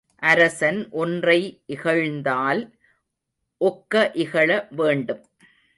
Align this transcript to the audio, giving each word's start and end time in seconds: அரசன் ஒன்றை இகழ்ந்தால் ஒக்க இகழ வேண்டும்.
அரசன் 0.23 0.79
ஒன்றை 0.91 1.63
இகழ்ந்தால் 1.65 2.61
ஒக்க 3.61 4.11
இகழ 4.13 4.67
வேண்டும். 4.71 5.23